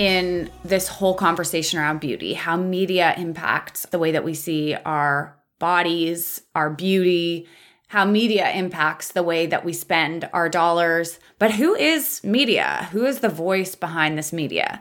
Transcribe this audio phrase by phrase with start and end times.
[0.00, 5.36] in this whole conversation around beauty, how media impacts the way that we see our
[5.58, 7.46] bodies, our beauty,
[7.88, 11.20] how media impacts the way that we spend our dollars.
[11.38, 12.88] But who is media?
[12.92, 14.80] Who is the voice behind this media?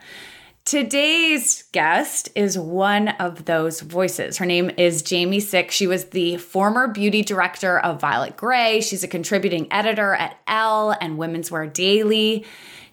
[0.69, 4.37] Today's guest is one of those voices.
[4.37, 5.71] Her name is Jamie Sick.
[5.71, 8.79] She was the former beauty director of Violet Grey.
[8.79, 12.45] She's a contributing editor at Elle and Women's Wear Daily.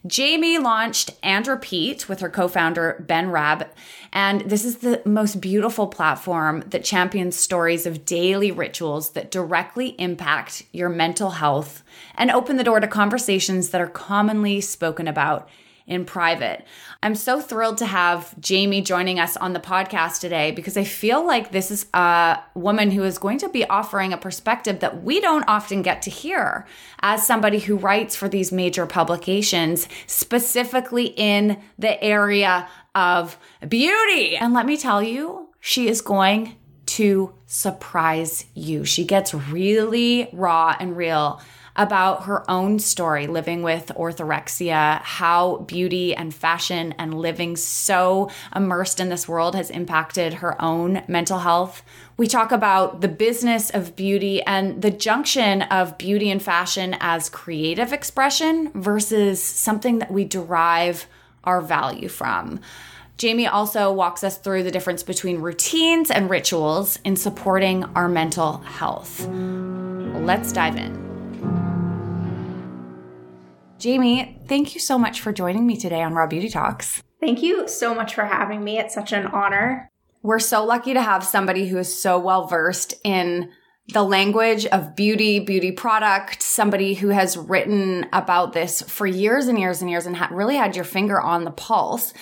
[0.07, 3.69] Jamie launched And Repeat with her co founder, Ben Rabb.
[4.11, 9.89] And this is the most beautiful platform that champions stories of daily rituals that directly
[9.99, 11.83] impact your mental health
[12.15, 15.51] and open the door to conversations that are commonly spoken about
[15.87, 16.65] in private.
[17.03, 21.25] I'm so thrilled to have Jamie joining us on the podcast today because I feel
[21.25, 25.21] like this is a woman who is going to be offering a perspective that we
[25.21, 26.67] don't often get to hear
[27.01, 34.37] as somebody who writes for these major publications, specifically in the area of beauty.
[34.37, 38.85] And let me tell you, she is going to surprise you.
[38.85, 41.41] She gets really raw and real
[41.77, 49.01] about her own story living with orthorexia, how beauty and fashion and living so immersed
[49.01, 51.83] in this world has impacted her own mental health.
[52.17, 57.29] We talk about the business of beauty and the junction of beauty and fashion as
[57.29, 61.07] creative expression versus something that we derive
[61.45, 62.61] our value from.
[63.19, 68.59] Jamie also walks us through the difference between routines and rituals in supporting our mental
[68.59, 69.27] health.
[69.29, 71.06] Let's dive in.
[73.79, 77.03] Jamie, thank you so much for joining me today on Raw Beauty Talks.
[77.21, 78.79] Thank you so much for having me.
[78.79, 79.91] It's such an honor.
[80.23, 83.51] We're so lucky to have somebody who is so well versed in
[83.93, 89.59] the language of beauty, beauty product, somebody who has written about this for years and
[89.59, 92.13] years and years and ha- really had your finger on the pulse.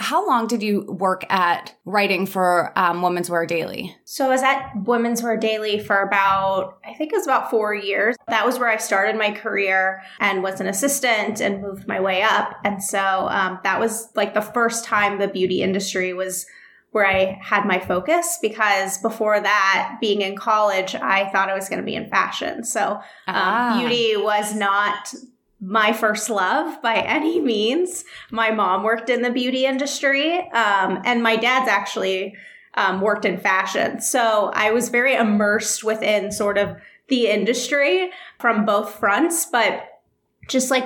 [0.00, 3.94] How long did you work at writing for um, Women's Wear Daily?
[4.06, 7.74] So I was at Women's Wear Daily for about, I think it was about four
[7.74, 8.16] years.
[8.28, 12.22] That was where I started my career and was an assistant and moved my way
[12.22, 12.54] up.
[12.64, 16.46] And so um, that was like the first time the beauty industry was
[16.92, 21.68] where I had my focus because before that, being in college, I thought I was
[21.68, 22.64] going to be in fashion.
[22.64, 23.78] So um, ah.
[23.78, 25.12] beauty was not
[25.60, 28.04] my first love by any means.
[28.30, 32.34] My mom worked in the beauty industry, um, and my dad's actually
[32.74, 34.00] um, worked in fashion.
[34.00, 36.76] So I was very immersed within sort of
[37.08, 40.00] the industry from both fronts, but
[40.48, 40.84] just like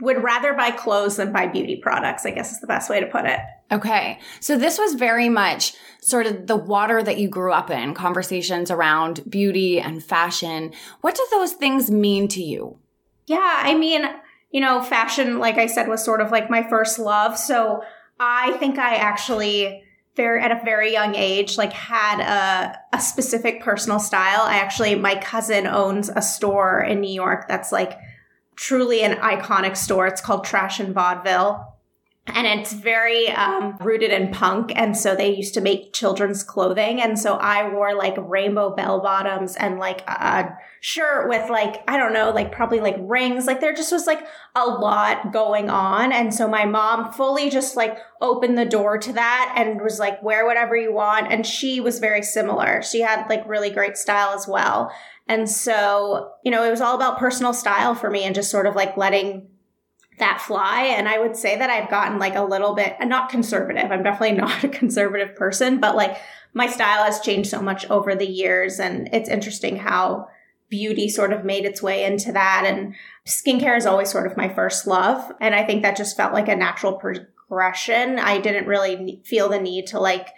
[0.00, 3.06] would rather buy clothes than buy beauty products, I guess is the best way to
[3.06, 3.38] put it.
[3.70, 4.18] Okay.
[4.40, 8.70] So this was very much sort of the water that you grew up in, conversations
[8.70, 10.72] around beauty and fashion.
[11.00, 12.78] What do those things mean to you?
[13.26, 14.04] Yeah, I mean,
[14.50, 17.38] you know, fashion, like I said, was sort of like my first love.
[17.38, 17.82] So
[18.18, 19.84] I think I actually
[20.14, 24.42] very at a very young age like had a, a specific personal style.
[24.42, 27.98] I actually my cousin owns a store in new york that's like
[28.54, 30.06] truly an iconic store.
[30.06, 31.66] It's called trash and vaudeville
[32.26, 34.72] and it's very um, rooted in punk.
[34.76, 37.02] And so they used to make children's clothing.
[37.02, 41.96] And so i wore like rainbow bell bottoms and like a shirt with like i
[41.96, 43.46] don't know like probably like rings.
[43.46, 44.24] Like there just was like
[44.54, 46.12] a lot going on.
[46.12, 50.22] And so my mom fully just like opened the door to that and was like
[50.22, 51.30] wear whatever you want.
[51.30, 52.82] And she was very similar.
[52.82, 54.92] She had like really great style as well.
[55.26, 58.66] And so you know it was all about personal style for me and just sort
[58.66, 59.48] of like letting
[60.18, 60.84] that fly.
[60.84, 63.90] And I would say that I've gotten like a little bit, not conservative.
[63.90, 66.18] I'm definitely not a conservative person, but like
[66.54, 68.78] my style has changed so much over the years.
[68.78, 70.28] And it's interesting how
[70.68, 72.64] beauty sort of made its way into that.
[72.66, 72.94] And
[73.26, 75.32] skincare is always sort of my first love.
[75.40, 78.18] And I think that just felt like a natural progression.
[78.18, 80.28] I didn't really feel the need to like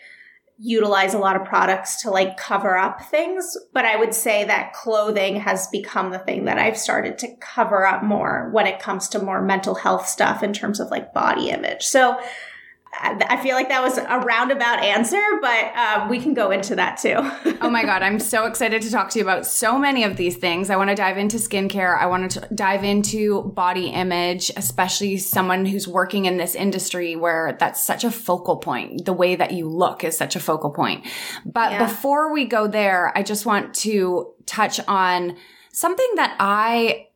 [0.59, 3.57] utilize a lot of products to like cover up things.
[3.73, 7.87] But I would say that clothing has become the thing that I've started to cover
[7.87, 11.51] up more when it comes to more mental health stuff in terms of like body
[11.51, 11.83] image.
[11.83, 12.21] So
[13.01, 16.97] I feel like that was a roundabout answer, but um, we can go into that
[16.97, 17.17] too.
[17.61, 18.03] oh my God.
[18.03, 20.71] I'm so excited to talk to you about so many of these things.
[20.71, 21.99] I want to dive into skincare.
[21.99, 27.57] I want to dive into body image, especially someone who's working in this industry where
[27.59, 29.05] that's such a focal point.
[29.05, 31.05] The way that you look is such a focal point.
[31.45, 31.87] But yeah.
[31.87, 35.37] before we go there, I just want to touch on
[35.73, 37.09] something that I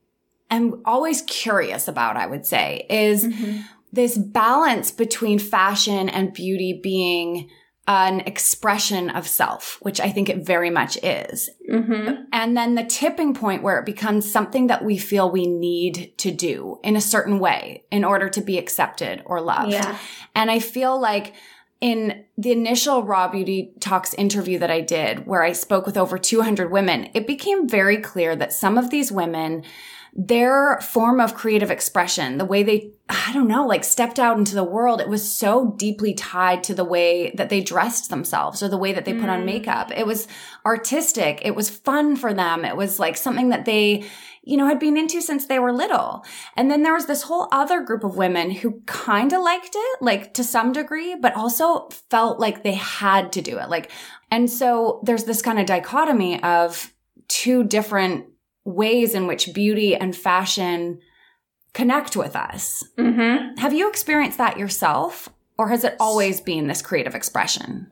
[0.51, 3.25] am always curious about, I would say, is.
[3.25, 3.61] Mm-hmm
[3.93, 7.49] this balance between fashion and beauty being
[7.87, 11.49] an expression of self, which I think it very much is.
[11.71, 12.25] Mm-hmm.
[12.35, 16.31] And then the tipping point where it becomes something that we feel we need to
[16.31, 19.73] do in a certain way in order to be accepted or loved.
[19.73, 19.97] Yeah.
[20.35, 21.35] And I feel like
[21.81, 26.19] in the initial Raw Beauty Talks interview that I did, where I spoke with over
[26.19, 29.65] 200 women, it became very clear that some of these women
[30.21, 34.57] their form of creative expression, the way they, I don't know, like stepped out into
[34.57, 38.69] the world, it was so deeply tied to the way that they dressed themselves or
[38.69, 39.45] the way that they put on mm.
[39.45, 39.93] makeup.
[39.97, 40.27] It was
[40.67, 41.41] artistic.
[41.45, 42.65] It was fun for them.
[42.65, 44.07] It was like something that they,
[44.43, 46.25] you know, had been into since they were little.
[46.57, 50.03] And then there was this whole other group of women who kind of liked it,
[50.03, 53.69] like to some degree, but also felt like they had to do it.
[53.69, 53.93] Like,
[54.33, 56.93] and so there's this kind of dichotomy of
[57.29, 58.27] two different
[58.69, 61.01] ways in which beauty and fashion
[61.73, 62.85] connect with us.
[62.99, 63.57] Mm-hmm.
[63.57, 67.91] Have you experienced that yourself, or has it always been this creative expression?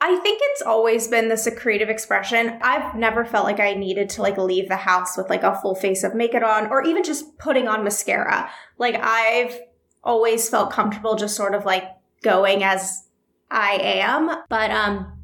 [0.00, 2.58] I think it's always been this a creative expression.
[2.60, 5.74] I've never felt like I needed to like leave the house with like a full
[5.74, 8.50] face of makeup on or even just putting on mascara.
[8.76, 9.58] Like I've
[10.02, 11.84] always felt comfortable just sort of like
[12.22, 13.06] going as
[13.50, 14.42] I am.
[14.50, 15.23] But um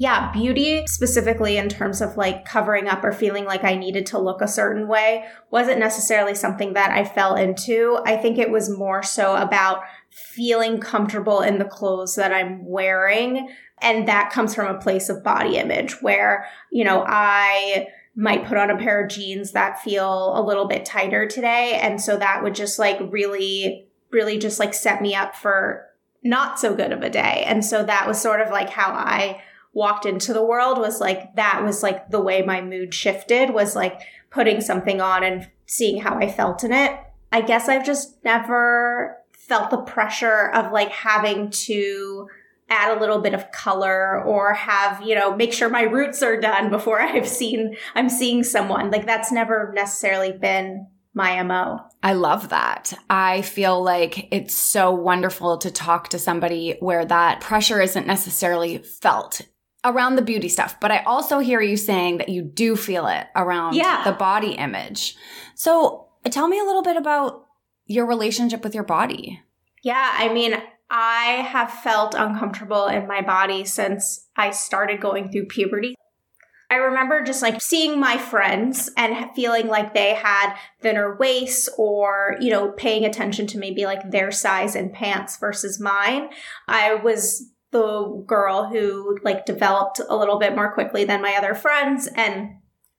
[0.00, 4.18] yeah, beauty specifically in terms of like covering up or feeling like I needed to
[4.18, 8.00] look a certain way wasn't necessarily something that I fell into.
[8.06, 13.50] I think it was more so about feeling comfortable in the clothes that I'm wearing.
[13.82, 18.56] And that comes from a place of body image where, you know, I might put
[18.56, 21.78] on a pair of jeans that feel a little bit tighter today.
[21.78, 25.84] And so that would just like really, really just like set me up for
[26.24, 27.44] not so good of a day.
[27.46, 31.34] And so that was sort of like how I walked into the world was like
[31.36, 34.00] that was like the way my mood shifted was like
[34.30, 36.98] putting something on and seeing how I felt in it.
[37.32, 42.28] I guess I've just never felt the pressure of like having to
[42.68, 46.40] add a little bit of color or have, you know, make sure my roots are
[46.40, 48.90] done before I've seen I'm seeing someone.
[48.90, 51.80] Like that's never necessarily been my MO.
[52.02, 52.94] I love that.
[53.10, 58.78] I feel like it's so wonderful to talk to somebody where that pressure isn't necessarily
[58.78, 59.42] felt
[59.84, 63.26] around the beauty stuff, but I also hear you saying that you do feel it
[63.34, 64.02] around yeah.
[64.04, 65.16] the body image.
[65.54, 67.46] So tell me a little bit about
[67.86, 69.40] your relationship with your body.
[69.82, 70.54] Yeah, I mean,
[70.90, 75.94] I have felt uncomfortable in my body since I started going through puberty.
[76.70, 82.36] I remember just like seeing my friends and feeling like they had thinner waists or,
[82.40, 86.28] you know, paying attention to maybe like their size in pants versus mine.
[86.68, 91.54] I was the girl who like developed a little bit more quickly than my other
[91.54, 92.50] friends and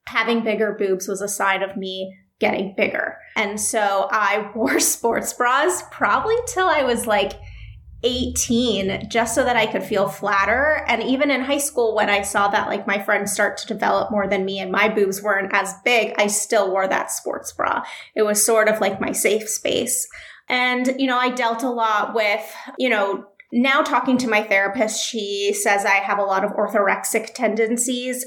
[0.07, 3.17] having bigger boobs was a sign of me getting bigger.
[3.35, 7.33] And so I wore sports bras probably till I was like
[8.03, 10.83] 18 just so that I could feel flatter.
[10.87, 14.11] And even in high school, when I saw that like my friends start to develop
[14.11, 17.83] more than me and my boobs weren't as big, I still wore that sports bra.
[18.15, 20.07] It was sort of like my safe space.
[20.49, 22.43] And, you know, I dealt a lot with,
[22.77, 27.33] you know, now, talking to my therapist, she says I have a lot of orthorexic
[27.33, 28.25] tendencies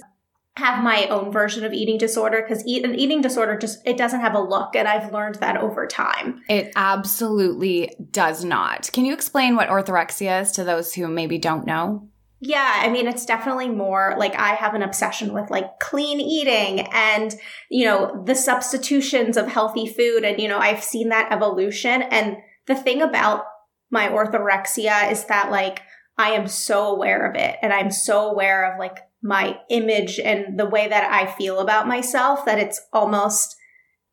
[0.56, 4.20] have my own version of eating disorder because eat, an eating disorder just it doesn't
[4.20, 9.12] have a look and i've learned that over time it absolutely does not can you
[9.12, 12.08] explain what orthorexia is to those who maybe don't know
[12.46, 16.86] yeah, I mean, it's definitely more like I have an obsession with like clean eating
[16.92, 17.34] and,
[17.70, 20.24] you know, the substitutions of healthy food.
[20.24, 22.02] And, you know, I've seen that evolution.
[22.02, 23.44] And the thing about
[23.90, 25.80] my orthorexia is that like
[26.16, 30.58] I am so aware of it and I'm so aware of like my image and
[30.58, 33.56] the way that I feel about myself that it's almost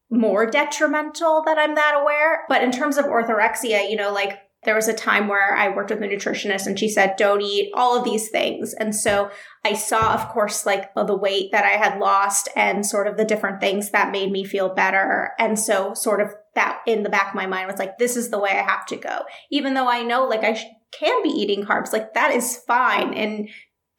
[0.10, 2.44] more detrimental that I'm that aware.
[2.50, 5.90] But in terms of orthorexia, you know, like there was a time where I worked
[5.90, 8.74] with a nutritionist and she said, don't eat all of these things.
[8.74, 9.32] And so
[9.66, 13.26] I saw, of course, like the weight that I had lost and sort of the
[13.26, 15.32] different things that made me feel better.
[15.40, 18.30] And so sort of that in the back of my mind was like, this is
[18.30, 19.22] the way I have to go.
[19.52, 23.14] Even though I know like I sh- can be eating carbs, like that is fine.
[23.14, 23.50] And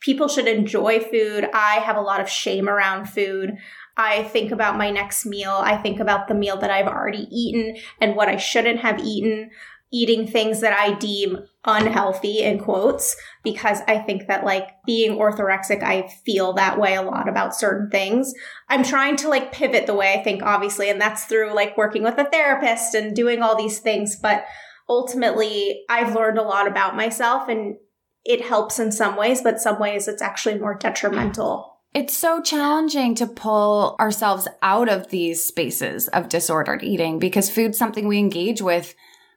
[0.01, 1.49] people should enjoy food.
[1.55, 3.57] I have a lot of shame around food.
[3.97, 5.53] I think about my next meal.
[5.63, 9.51] I think about the meal that I've already eaten and what I shouldn't have eaten
[9.93, 15.83] eating things that I deem unhealthy in quotes because I think that like being orthorexic,
[15.83, 18.33] I feel that way a lot about certain things.
[18.69, 22.03] I'm trying to like pivot the way I think, obviously, and that's through like working
[22.03, 24.17] with a therapist and doing all these things.
[24.17, 24.45] But
[24.89, 27.77] ultimately, I've learned a lot about myself and
[28.25, 33.15] it helps in some ways, but some ways it's actually more detrimental it's so challenging
[33.15, 38.63] to pull ourselves out of these spaces of disordered eating because food's something we engage
[38.63, 38.95] with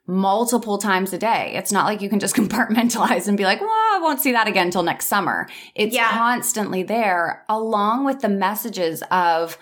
[0.07, 1.53] multiple times a day.
[1.55, 4.47] It's not like you can just compartmentalize and be like, well, I won't see that
[4.47, 5.47] again until next summer.
[5.73, 6.11] It's yeah.
[6.11, 9.57] constantly there along with the messages of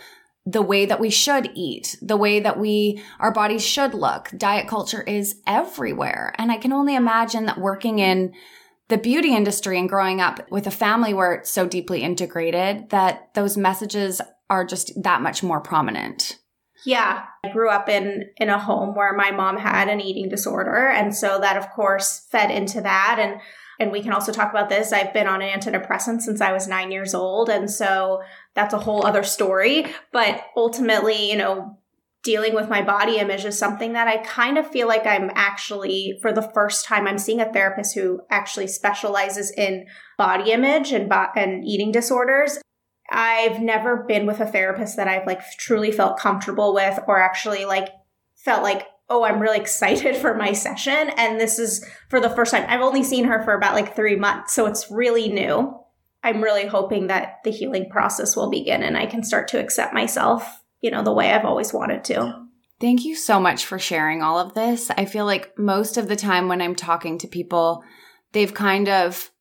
[0.46, 4.30] the way that we should eat, the way that we, our bodies should look.
[4.36, 6.36] Diet culture is everywhere.
[6.38, 8.34] And I can only imagine that working in
[8.90, 13.34] the beauty industry and growing up with a family where it's so deeply integrated that
[13.34, 16.38] those messages are just that much more prominent.
[16.86, 17.26] Yeah.
[17.46, 21.16] I grew up in in a home where my mom had an eating disorder and
[21.16, 23.42] so that of course fed into that and
[23.80, 24.94] and we can also talk about this.
[24.94, 28.22] I've been on an antidepressant since I was 9 years old and so
[28.54, 31.78] that's a whole other story, but ultimately, you know,
[32.24, 36.18] dealing with my body image is something that I kind of feel like I'm actually
[36.22, 39.86] for the first time I'm seeing a therapist who actually specializes in
[40.18, 42.60] body image and bo- and eating disorders
[43.14, 47.66] I've never been with a therapist that I've like truly felt comfortable with or actually
[47.66, 47.90] like
[48.36, 51.12] felt like, oh, I'm really excited for my session.
[51.18, 52.66] And this is for the first time.
[52.68, 54.54] I've only seen her for about like three months.
[54.54, 55.80] So it's really new.
[56.24, 59.94] I'm really hoping that the healing process will begin and I can start to accept
[59.94, 62.44] myself, you know, the way I've always wanted to.
[62.80, 64.90] Thank you so much for sharing all of this.
[64.92, 67.84] I feel like most of the time when I'm talking to people,
[68.32, 69.32] they've kind of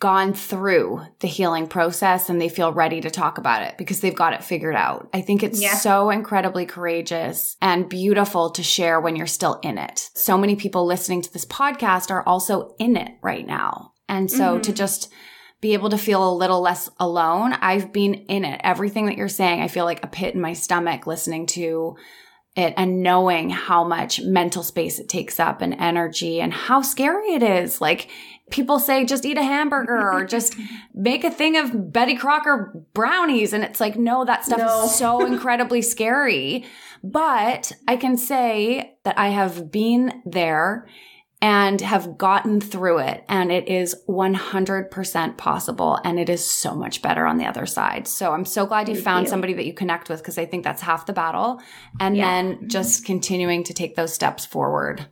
[0.00, 4.14] gone through the healing process and they feel ready to talk about it because they've
[4.14, 5.08] got it figured out.
[5.12, 5.74] I think it's yeah.
[5.74, 10.10] so incredibly courageous and beautiful to share when you're still in it.
[10.14, 13.92] So many people listening to this podcast are also in it right now.
[14.08, 14.62] And so mm-hmm.
[14.62, 15.12] to just
[15.60, 18.60] be able to feel a little less alone, I've been in it.
[18.62, 21.96] Everything that you're saying, I feel like a pit in my stomach listening to
[22.54, 27.34] it and knowing how much mental space it takes up and energy and how scary
[27.34, 27.80] it is.
[27.80, 28.08] Like
[28.50, 30.56] people say just eat a hamburger or just
[30.94, 33.52] make a thing of Betty Crocker brownies.
[33.52, 34.84] And it's like, no, that stuff no.
[34.84, 36.64] is so incredibly scary.
[37.02, 40.86] But I can say that I have been there
[41.40, 43.24] and have gotten through it.
[43.28, 45.98] And it is 100% possible.
[46.04, 48.08] And it is so much better on the other side.
[48.08, 49.30] So I'm so glad you Thank found you.
[49.30, 51.60] somebody that you connect with because I think that's half the battle.
[52.00, 52.24] And yeah.
[52.24, 55.06] then just continuing to take those steps forward.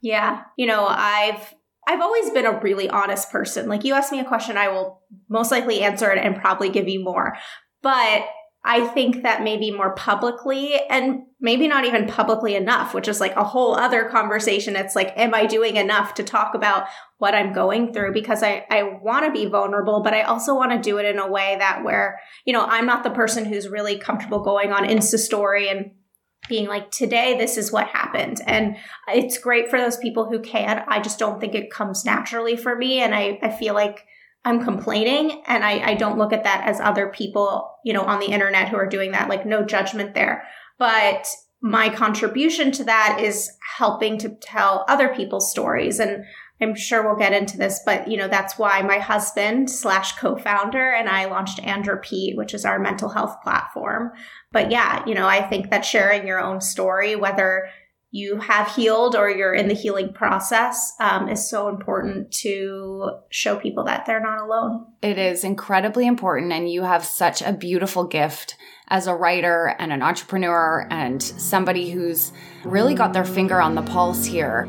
[0.00, 0.42] Yeah.
[0.56, 1.54] You know, I've
[1.86, 3.68] I've always been a really honest person.
[3.68, 6.88] Like you ask me a question, I will most likely answer it and probably give
[6.88, 7.36] you more.
[7.82, 8.26] But
[8.66, 13.36] I think that maybe more publicly and maybe not even publicly enough, which is like
[13.36, 14.74] a whole other conversation.
[14.74, 16.86] It's like, am I doing enough to talk about
[17.18, 18.14] what I'm going through?
[18.14, 21.18] Because I, I want to be vulnerable, but I also want to do it in
[21.18, 24.84] a way that where, you know, I'm not the person who's really comfortable going on
[24.84, 25.90] Insta story and
[26.48, 28.40] being like, today, this is what happened.
[28.46, 28.76] And
[29.08, 30.84] it's great for those people who can.
[30.88, 33.00] I just don't think it comes naturally for me.
[33.00, 34.06] And I, I feel like
[34.44, 38.20] I'm complaining and I, I don't look at that as other people, you know, on
[38.20, 40.46] the internet who are doing that, like no judgment there.
[40.78, 41.26] But
[41.62, 45.98] my contribution to that is helping to tell other people's stories.
[45.98, 46.24] And
[46.60, 50.92] I'm sure we'll get into this, but you know, that's why my husband slash co-founder
[50.92, 54.12] and I launched And Repeat, which is our mental health platform.
[54.54, 57.68] But yeah, you know, I think that sharing your own story, whether
[58.12, 63.56] you have healed or you're in the healing process um, is so important to show
[63.56, 64.86] people that they're not alone.
[65.02, 66.52] It is incredibly important.
[66.52, 68.56] And you have such a beautiful gift
[68.86, 72.30] as a writer and an entrepreneur and somebody who's
[72.62, 74.68] really got their finger on the pulse here.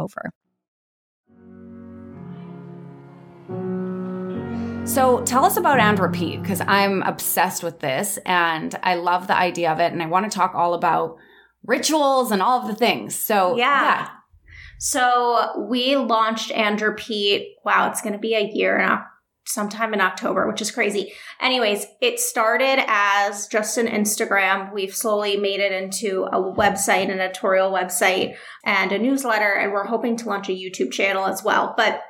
[0.00, 0.30] over.
[4.86, 9.36] So tell us about and repeat because I'm obsessed with this and I love the
[9.36, 11.16] idea of it and I want to talk all about
[11.64, 13.14] rituals and all of the things.
[13.14, 13.82] So Yeah.
[13.82, 14.08] yeah.
[14.78, 17.56] So we launched and repeat.
[17.64, 18.80] Wow, it's going to be a year
[19.46, 21.12] sometime in October, which is crazy.
[21.40, 24.72] Anyways, it started as just an Instagram.
[24.72, 29.86] We've slowly made it into a website, an editorial website, and a newsletter, and we're
[29.86, 31.74] hoping to launch a YouTube channel as well.
[31.76, 32.02] But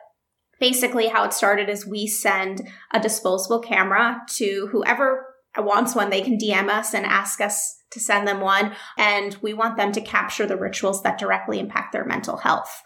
[0.58, 6.10] basically, how it started is we send a disposable camera to whoever wants one.
[6.10, 8.72] They can DM us and ask us to send them one.
[8.96, 12.82] And we want them to capture the rituals that directly impact their mental health.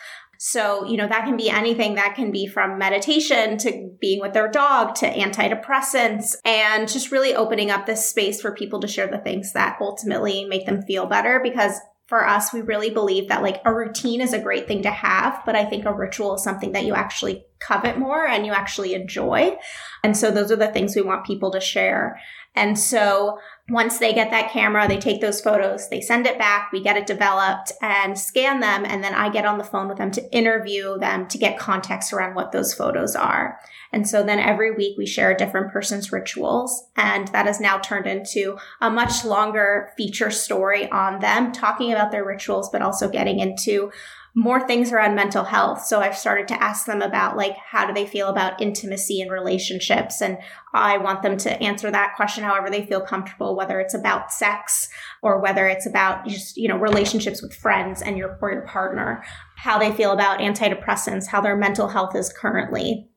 [0.47, 4.35] So, you know, that can be anything that can be from meditation to being with
[4.35, 9.07] their dog to antidepressants and just really opening up this space for people to share
[9.07, 13.43] the things that ultimately make them feel better because for us, we really believe that
[13.43, 16.45] like a routine is a great thing to have, but I think a ritual is
[16.45, 19.57] something that you actually covet more and you actually enjoy.
[20.03, 22.21] And so those are the things we want people to share.
[22.55, 23.39] And so
[23.71, 26.99] once they get that camera, they take those photos, they send it back, we get
[26.99, 28.85] it developed and scan them.
[28.85, 32.13] And then I get on the phone with them to interview them to get context
[32.13, 33.59] around what those photos are.
[33.91, 36.85] And so then every week we share a different person's rituals.
[36.97, 42.11] And that has now turned into a much longer feature story on them, talking about
[42.11, 43.91] their rituals, but also getting into
[44.37, 45.85] more things around mental health.
[45.85, 49.31] So I've started to ask them about like, how do they feel about intimacy and
[49.31, 50.21] relationships?
[50.21, 50.39] And
[50.73, 54.89] I want them to answer that question however they feel comfortable, whether it's about sex
[55.23, 59.23] or whether it's about just, you know, relationships with friends and your, or your partner,
[59.57, 63.09] how they feel about antidepressants, how their mental health is currently.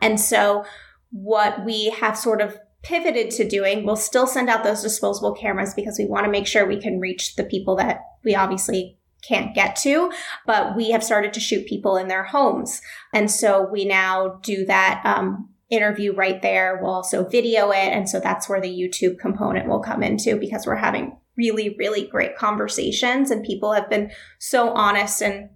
[0.00, 0.64] And so
[1.10, 5.74] what we have sort of pivoted to doing, we'll still send out those disposable cameras
[5.74, 8.96] because we want to make sure we can reach the people that we obviously
[9.26, 10.12] can't get to,
[10.46, 12.80] but we have started to shoot people in their homes.
[13.14, 16.78] And so we now do that um, interview right there.
[16.82, 17.76] We'll also video it.
[17.92, 22.06] And so that's where the YouTube component will come into because we're having really, really
[22.06, 25.22] great conversations and people have been so honest.
[25.22, 25.50] And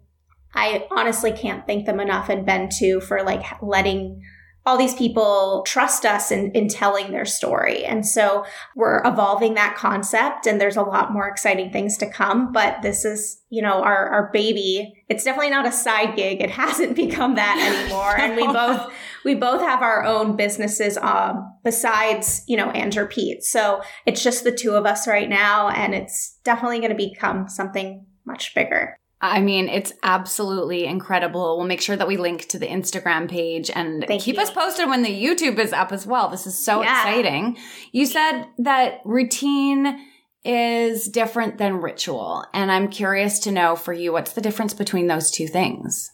[0.55, 4.23] I honestly can't thank them enough and Ben too for like letting
[4.67, 7.85] all these people trust us in, in telling their story.
[7.85, 12.53] And so we're evolving that concept and there's a lot more exciting things to come.
[12.53, 14.93] But this is, you know, our, our baby.
[15.09, 16.41] It's definitely not a side gig.
[16.41, 18.19] It hasn't become that anymore.
[18.19, 18.93] and we both,
[19.25, 23.45] we both have our own businesses, um, besides, you know, And Repeat.
[23.45, 25.69] So it's just the two of us right now.
[25.69, 28.99] And it's definitely going to become something much bigger.
[29.21, 31.57] I mean, it's absolutely incredible.
[31.57, 34.43] We'll make sure that we link to the Instagram page and Thank keep you.
[34.43, 36.29] us posted when the YouTube is up as well.
[36.29, 37.01] This is so Yeah.
[37.01, 37.57] exciting.
[37.93, 39.99] You said that routine
[40.45, 42.45] is different than ritual.
[42.53, 46.11] And I'm curious to know for you, what's the difference between those two things?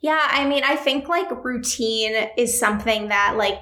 [0.00, 3.60] Yeah, I mean, I think like routine is something that like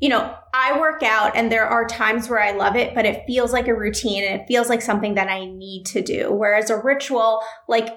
[0.00, 3.24] you know, I work out and there are times where I love it, but it
[3.26, 6.32] feels like a routine and it feels like something that I need to do.
[6.32, 7.88] Whereas a ritual, like,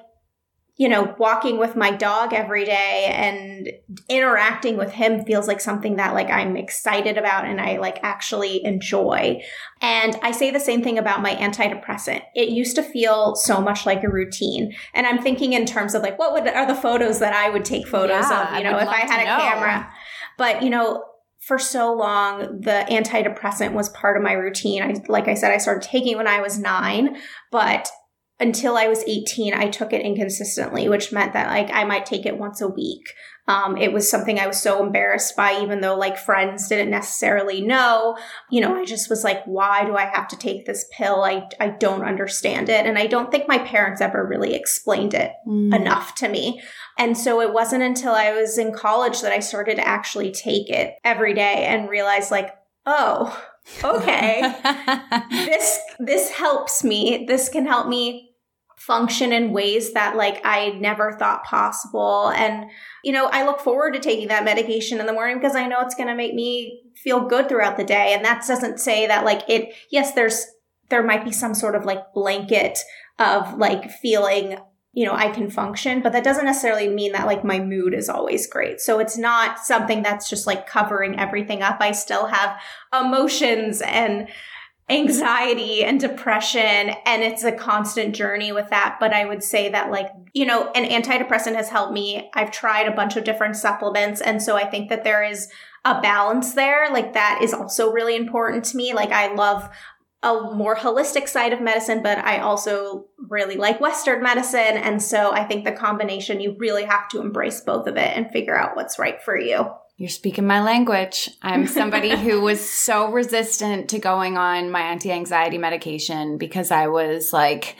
[0.77, 3.69] you know, walking with my dog every day and
[4.07, 8.63] interacting with him feels like something that like I'm excited about and I like actually
[8.63, 9.41] enjoy.
[9.81, 12.21] And I say the same thing about my antidepressant.
[12.33, 14.73] It used to feel so much like a routine.
[14.93, 17.65] And I'm thinking in terms of like, what would are the photos that I would
[17.65, 19.37] take photos Yeah, of, you know, I'd if I had a know.
[19.37, 19.91] camera.
[20.37, 21.03] But, you know,
[21.49, 24.83] for so long, the antidepressant was part of my routine.
[24.83, 27.17] I, like I said, I started taking it when I was nine,
[27.51, 27.89] but
[28.39, 32.25] until I was 18, I took it inconsistently, which meant that like I might take
[32.27, 33.01] it once a week.
[33.47, 37.61] Um, it was something I was so embarrassed by, even though like friends didn't necessarily
[37.61, 38.15] know.
[38.51, 41.23] You know, I just was like, why do I have to take this pill?
[41.23, 42.85] I, I don't understand it.
[42.85, 45.75] And I don't think my parents ever really explained it Mm.
[45.75, 46.61] enough to me.
[46.99, 50.69] And so it wasn't until I was in college that I started to actually take
[50.69, 52.53] it every day and realize like,
[52.85, 53.41] oh,
[53.83, 54.53] okay,
[55.31, 57.25] this this helps me.
[57.25, 58.31] This can help me
[58.75, 62.33] function in ways that like I never thought possible.
[62.35, 62.69] And
[63.05, 65.79] you know, I look forward to taking that medication in the morning because I know
[65.79, 68.13] it's going to make me feel good throughout the day.
[68.13, 70.45] And that doesn't say that like it yes, there's
[70.89, 72.77] there might be some sort of like blanket
[73.19, 74.57] of like feeling
[74.93, 78.09] you know, I can function, but that doesn't necessarily mean that like my mood is
[78.09, 78.81] always great.
[78.81, 81.77] So it's not something that's just like covering everything up.
[81.79, 82.59] I still have
[82.91, 84.27] emotions and
[84.89, 89.91] anxiety and depression and it's a constant journey with that but i would say that
[89.91, 94.19] like you know an antidepressant has helped me i've tried a bunch of different supplements
[94.19, 95.47] and so i think that there is
[95.85, 99.69] a balance there like that is also really important to me like i love
[100.21, 105.31] a more holistic side of medicine but i also really like western medicine and so
[105.31, 108.75] i think the combination you really have to embrace both of it and figure out
[108.75, 109.65] what's right for you
[109.97, 111.29] You're speaking my language.
[111.41, 116.87] I'm somebody who was so resistant to going on my anti anxiety medication because I
[116.87, 117.75] was like,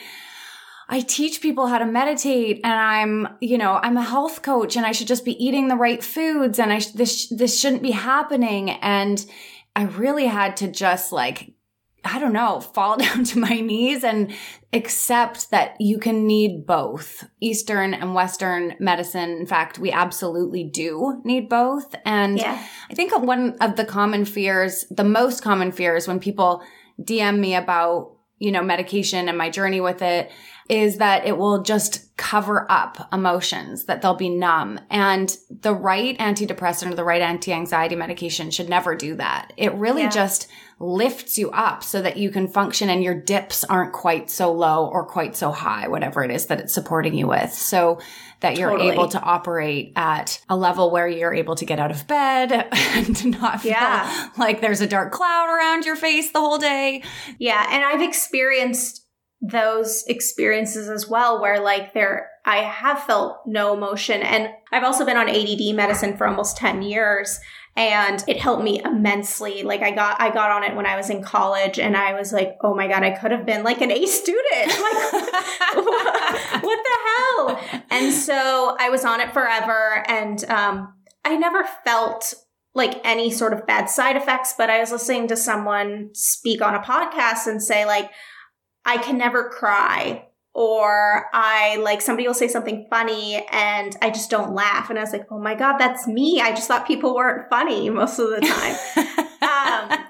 [0.90, 4.86] I teach people how to meditate and I'm, you know, I'm a health coach and
[4.86, 7.92] I should just be eating the right foods and I, sh- this, this shouldn't be
[7.92, 8.72] happening.
[8.72, 9.24] And
[9.76, 11.54] I really had to just like,
[12.06, 14.34] I don't know, fall down to my knees and
[14.72, 19.32] accept that you can need both Eastern and Western medicine.
[19.32, 21.96] In fact, we absolutely do need both.
[22.06, 26.64] And yeah I think one of the common fears, the most common fears when people
[27.00, 30.32] DM me about, you know, medication and my journey with it
[30.70, 34.80] is that it will just cover up emotions, that they'll be numb.
[34.90, 39.52] And the right antidepressant or the right anti-anxiety medication should never do that.
[39.58, 40.10] It really Yeah.
[40.10, 40.48] just
[40.82, 44.86] lifts you up so that you can function and your dips aren't quite so low
[44.86, 47.52] or quite so high, whatever it is that it's supporting you with.
[47.52, 48.00] So
[48.42, 48.92] that you're Totally.
[48.92, 53.42] able to operate at a level where you're able to get out of bed and
[53.42, 54.30] not feel Yeah.
[54.38, 57.02] like there's a dark cloud around your face the whole day.
[57.40, 59.06] Yeah, and I've experienced
[59.42, 65.06] those experiences as well where like there I have felt no emotion and I've also
[65.06, 67.40] been on ADD medicine for almost 10 years
[67.76, 69.64] and it helped me immensely.
[69.64, 72.34] Like I got I got on it when I was in college and I was
[72.34, 74.46] like, "Oh my god, I could have been like an A student."
[74.80, 75.76] Like
[76.64, 77.82] what, the hell?
[77.90, 82.34] And so I was on it forever and um I never felt
[82.74, 86.76] like any sort of bad side effects, but I was listening to someone speak on
[86.76, 88.10] a podcast and say like
[88.90, 94.30] I can never cry or I like somebody will say something funny and I just
[94.30, 96.42] don't laugh and I was like, "Oh my god, that's me.
[96.42, 98.76] I just thought people weren't funny most of the time."
[99.42, 100.06] um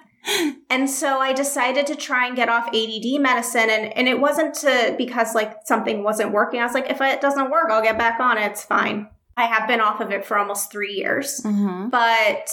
[0.70, 4.54] and so I decided to try and get off ADD medicine and and it wasn't
[4.64, 6.60] to because like something wasn't working.
[6.62, 8.52] I was like, if it doesn't work, I'll get back on it.
[8.52, 9.08] It's fine.
[9.36, 11.90] I have been off of it for almost 3 years Mhm.
[11.92, 12.50] but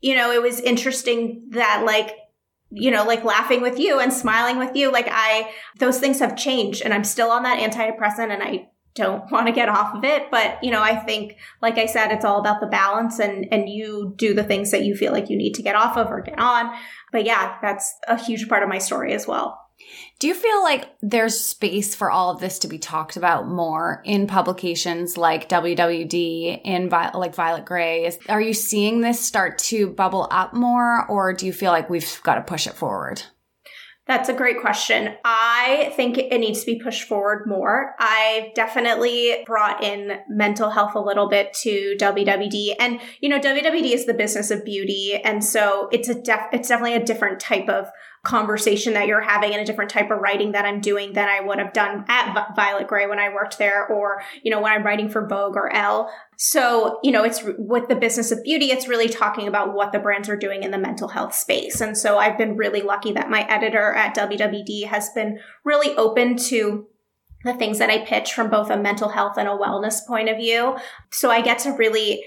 [0.00, 2.10] you know it was interesting that like
[2.70, 4.92] you know like laughing with you and smiling with you.
[4.92, 9.30] Like i those things have changed and i'm still on that antidepressant and i don't
[9.30, 10.30] want to get off of it.
[10.30, 13.68] But you know i think like i said it's all about the balance and and
[13.68, 16.20] you do the things that you feel like you need to get off of or
[16.20, 16.74] get on.
[17.12, 19.67] But yeah that's a huge part of my story as well
[20.18, 24.02] Do you feel like there's space for all of this to be talked about more
[24.04, 28.10] in publications like WWD, in like Violet Grey?
[28.28, 32.20] Are you seeing this start to bubble up more, or do you feel like we've
[32.22, 33.22] got to push it forward?
[34.08, 35.16] That's a great question.
[35.22, 37.94] I think it needs to be pushed forward more.
[37.98, 42.76] I've definitely brought in mental health a little bit to WWD.
[42.80, 45.20] And, you know, WWD is the business of beauty.
[45.22, 47.88] And so it's a def- it's definitely a different type of
[48.28, 51.40] conversation that you're having and a different type of writing that I'm doing than I
[51.40, 54.84] would have done at Violet Grey when I worked there or, you know, when I'm
[54.84, 56.12] writing for Vogue or Elle.
[56.36, 59.98] So, you know, it's with the business of beauty, it's really talking about what the
[59.98, 61.80] brands are doing in the mental health space.
[61.80, 66.36] And so I've been really lucky that my editor at WWD has been really open
[66.48, 66.86] to
[67.44, 70.36] the things that I pitch from both a mental health and a wellness point of
[70.36, 70.76] view.
[71.10, 72.22] So I get to really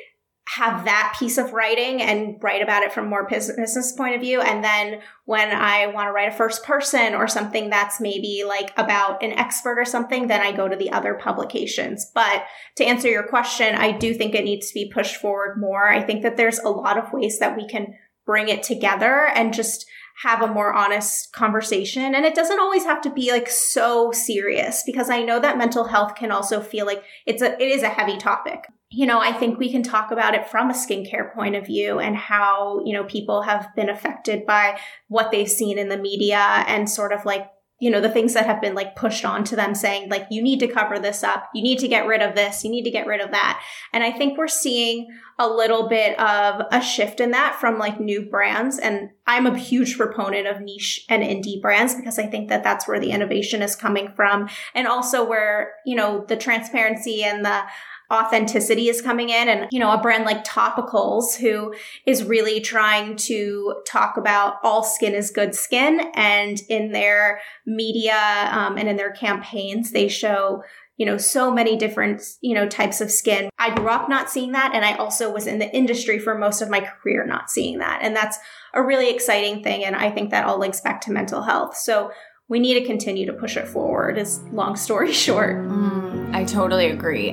[0.47, 4.41] have that piece of writing and write about it from more business point of view.
[4.41, 8.73] And then when I want to write a first person or something that's maybe like
[8.75, 12.11] about an expert or something, then I go to the other publications.
[12.13, 12.43] But
[12.77, 15.87] to answer your question, I do think it needs to be pushed forward more.
[15.87, 17.93] I think that there's a lot of ways that we can
[18.25, 19.85] bring it together and just
[20.23, 22.13] have a more honest conversation.
[22.13, 25.85] And it doesn't always have to be like so serious because I know that mental
[25.85, 28.65] health can also feel like it's a, it is a heavy topic.
[28.93, 31.99] You know, I think we can talk about it from a skincare point of view
[31.99, 36.65] and how, you know, people have been affected by what they've seen in the media
[36.67, 37.49] and sort of like
[37.81, 40.59] you know, the things that have been like pushed onto them saying, like, you need
[40.59, 41.49] to cover this up.
[41.55, 42.63] You need to get rid of this.
[42.63, 43.59] You need to get rid of that.
[43.91, 45.07] And I think we're seeing
[45.39, 48.77] a little bit of a shift in that from like new brands.
[48.77, 52.87] And I'm a huge proponent of niche and indie brands because I think that that's
[52.87, 54.47] where the innovation is coming from.
[54.75, 57.63] And also where, you know, the transparency and the,
[58.11, 59.47] authenticity is coming in.
[59.47, 61.73] And you know a brand like topicals who
[62.05, 66.11] is really trying to talk about all skin is good skin.
[66.15, 70.63] And in their media um, and in their campaigns they show
[71.01, 73.49] you know so many different you know types of skin.
[73.57, 74.71] I grew up not seeing that.
[74.75, 78.01] And i also was in the industry for most of my career not seeing that.
[78.03, 78.37] And that's
[78.75, 79.83] a really exciting thing.
[79.83, 81.75] And i think that all links back to mental health.
[81.75, 82.11] So
[82.49, 85.55] we need to continue to push it forward is long story short.
[85.57, 87.31] Mm, i totally agree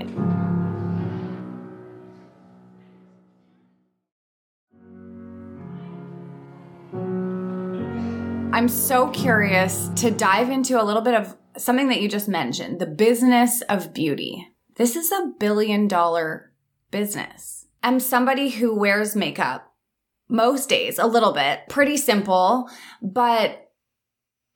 [8.50, 12.80] I'm so curious to dive into a little bit of something that you just mentioned
[12.80, 14.48] the business of beauty.
[14.76, 16.52] This is a billion dollar
[16.90, 17.66] business.
[17.82, 19.74] I'm somebody who wears makeup
[20.28, 22.70] most days, a little bit, pretty simple,
[23.02, 23.70] but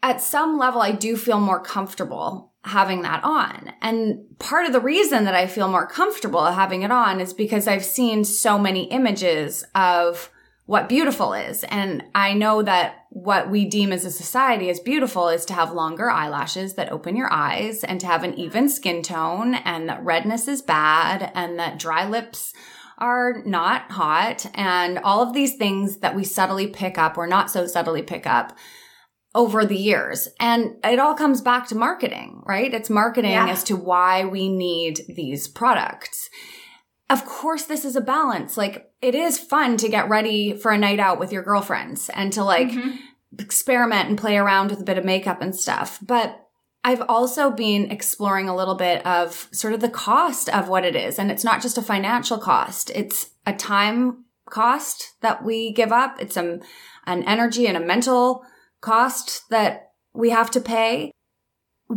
[0.02, 3.72] at some level, I do feel more comfortable having that on.
[3.82, 7.68] And part of the reason that I feel more comfortable having it on is because
[7.68, 10.30] I've seen so many images of
[10.72, 11.64] what beautiful is.
[11.64, 15.70] And I know that what we deem as a society as beautiful is to have
[15.70, 20.02] longer eyelashes that open your eyes and to have an even skin tone and that
[20.02, 22.54] redness is bad and that dry lips
[22.96, 27.50] are not hot and all of these things that we subtly pick up or not
[27.50, 28.56] so subtly pick up
[29.34, 30.26] over the years.
[30.40, 32.72] And it all comes back to marketing, right?
[32.72, 33.50] It's marketing yeah.
[33.50, 36.30] as to why we need these products
[37.10, 38.56] of course this is a balance.
[38.56, 42.32] Like it is fun to get ready for a night out with your girlfriends and
[42.32, 42.96] to like mm-hmm.
[43.38, 45.98] experiment and play around with a bit of makeup and stuff.
[46.00, 46.38] But
[46.84, 50.96] I've also been exploring a little bit of sort of the cost of what it
[50.96, 51.18] is.
[51.18, 52.90] And it's not just a financial cost.
[52.94, 56.16] It's a time cost that we give up.
[56.20, 56.58] It's a,
[57.06, 58.44] an energy and a mental
[58.80, 61.12] cost that we have to pay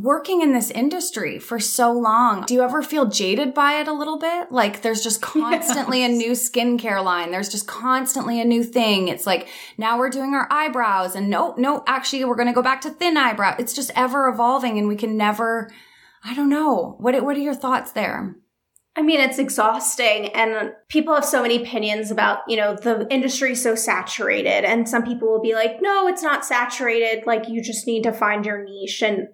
[0.02, 3.94] working in this industry for so long, do you ever feel jaded by it a
[3.94, 4.52] little bit?
[4.52, 6.12] Like there's just constantly yes.
[6.12, 7.32] a new skincare line.
[7.32, 9.08] There's just constantly a new thing.
[9.08, 12.62] It's like now we're doing our eyebrows and no, no, actually we're going to go
[12.62, 13.56] back to thin eyebrow.
[13.58, 15.72] It's just ever evolving and we can never,
[16.24, 16.98] I don't know.
[17.00, 18.36] What, what are your thoughts there?
[18.98, 23.54] I mean, it's exhausting and people have so many opinions about, you know, the industry
[23.54, 24.64] so saturated.
[24.64, 27.26] And some people will be like, no, it's not saturated.
[27.26, 29.04] Like you just need to find your niche.
[29.04, 29.28] And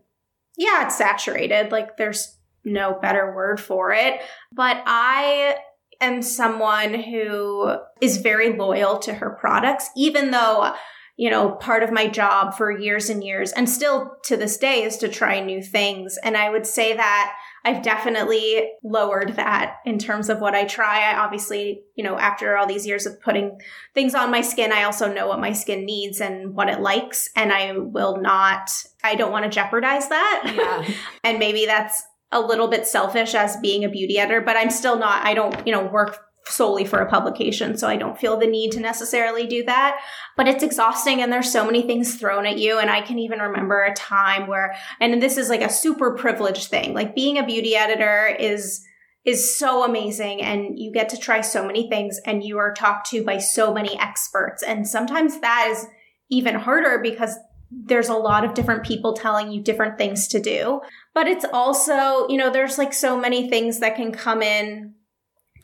[0.57, 1.71] yeah, it's saturated.
[1.71, 4.21] Like there's no better word for it.
[4.51, 5.57] But I
[5.99, 10.73] am someone who is very loyal to her products, even though,
[11.17, 14.83] you know, part of my job for years and years and still to this day
[14.83, 16.17] is to try new things.
[16.23, 21.11] And I would say that I've definitely lowered that in terms of what I try.
[21.11, 23.59] I obviously, you know, after all these years of putting
[23.93, 27.29] things on my skin, I also know what my skin needs and what it likes.
[27.35, 28.71] And I will not,
[29.03, 30.53] I don't want to jeopardize that.
[30.55, 30.95] Yeah.
[31.23, 34.97] and maybe that's a little bit selfish as being a beauty editor, but I'm still
[34.97, 37.77] not, I don't, you know, work solely for a publication.
[37.77, 39.99] So I don't feel the need to necessarily do that.
[40.37, 42.79] But it's exhausting and there's so many things thrown at you.
[42.79, 46.69] And I can even remember a time where, and this is like a super privileged
[46.69, 48.83] thing, like being a beauty editor is
[49.23, 53.07] is so amazing and you get to try so many things and you are talked
[53.07, 54.63] to by so many experts.
[54.63, 55.85] And sometimes that is
[56.31, 57.37] even harder because
[57.69, 60.81] there's a lot of different people telling you different things to do.
[61.13, 64.95] But it's also, you know, there's like so many things that can come in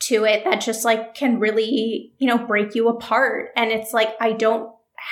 [0.00, 3.50] to it that just like can really, you know, break you apart.
[3.56, 4.70] And it's like, I don't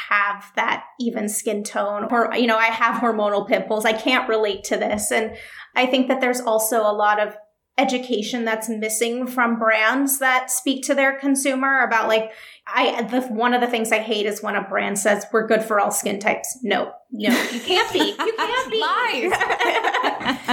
[0.09, 4.64] have that even skin tone or you know i have hormonal pimples i can't relate
[4.64, 5.37] to this and
[5.77, 7.37] i think that there's also a lot of
[7.79, 12.33] education that's missing from brands that speak to their consumer about like
[12.66, 15.62] I the one of the things I hate is when a brand says we're good
[15.62, 16.59] for all skin types.
[16.62, 17.99] No, no, you can't be.
[17.99, 18.81] You can't be.
[18.81, 19.33] Lies.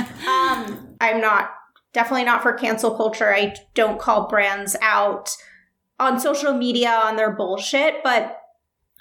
[0.28, 1.52] um, I'm not
[1.94, 3.34] definitely not for cancel culture.
[3.34, 5.36] I don't call brands out
[6.00, 8.40] on social media on their bullshit, but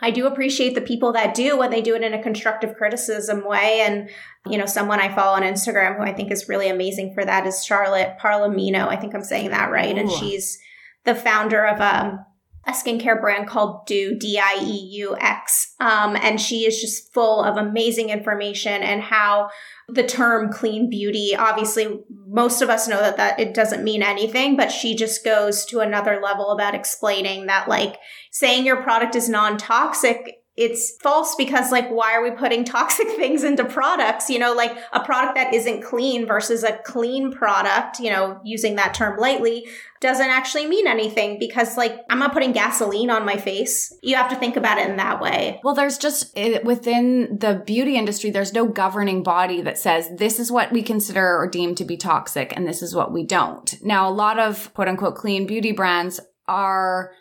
[0.00, 3.46] I do appreciate the people that do when they do it in a constructive criticism
[3.46, 3.80] way.
[3.80, 4.10] And,
[4.50, 7.46] you know, someone I follow on Instagram who I think is really amazing for that
[7.46, 8.88] is Charlotte Palermino.
[8.88, 9.94] I think I'm saying that right.
[9.94, 10.00] Ooh.
[10.00, 10.58] And she's
[11.04, 12.24] the founder of um,
[12.66, 15.74] a skincare brand called Dieux, D I E U X.
[15.80, 19.50] Um, and she is just full of amazing information and how
[19.88, 24.56] the term clean beauty, obviously, most of us know that, that it doesn't mean anything,
[24.56, 27.96] but she just goes to another level about explaining that, like,
[28.30, 33.08] saying your product is non toxic it's false because like why are we putting toxic
[33.08, 34.28] things into products?
[34.28, 38.76] You know like a product that isn't clean versus a clean product you know using
[38.76, 39.66] that term lightly
[40.00, 43.92] doesn't actually mean anything because like i'm not putting gasoline on my face.
[44.02, 45.60] You have to think about it in that way.
[45.64, 50.38] Well there's just eh, within the beauty industry there's no governing body that says this
[50.38, 53.82] is what we consider or deem to be toxic and this is what we don't.
[53.82, 57.12] Now a lot of quote unquote clean beauty brands are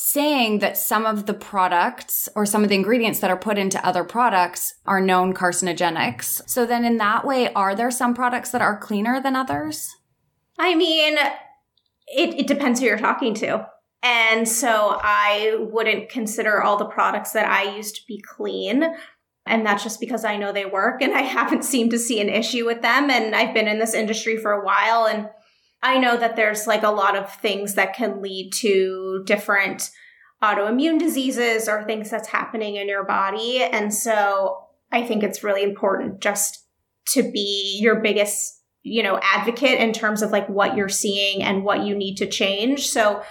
[0.00, 3.84] saying that some of the products or some of the ingredients that are put into
[3.84, 6.48] other products are known carcinogenics.
[6.48, 9.88] So then in that way, are there some products that are cleaner than others?
[10.56, 11.18] I mean,
[12.06, 13.66] it, it depends who you're talking to.
[14.04, 18.84] And so I wouldn't consider all the products that I use to be clean.
[19.46, 22.28] And that's just because I know they work and I haven't seemed to see an
[22.28, 23.10] issue with them.
[23.10, 25.28] And I've been in this industry for a while and
[25.82, 29.90] I know that there's like a lot of things that can lead to different
[30.42, 33.62] autoimmune diseases or things that's happening in your body.
[33.62, 36.64] And so I think it's really important just
[37.08, 41.64] to be your biggest, you know, advocate in terms of like what you're seeing and
[41.64, 42.88] what you need to change.
[42.88, 43.22] So,